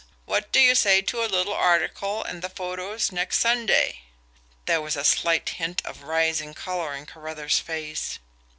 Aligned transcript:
What 0.25 0.51
do 0.51 0.59
you 0.59 0.73
say 0.73 1.03
to 1.03 1.23
a 1.23 1.29
little 1.29 1.53
article 1.53 2.23
and 2.23 2.41
the 2.41 2.49
photos 2.49 3.11
next 3.11 3.37
Sunday?" 3.37 4.01
There 4.65 4.81
was 4.81 4.95
a 4.95 5.03
slight 5.05 5.47
hint 5.47 5.83
of 5.85 6.01
rising 6.01 6.55
colour 6.55 6.95
in 6.95 7.05
Carruthers' 7.05 7.59
face. 7.59 8.17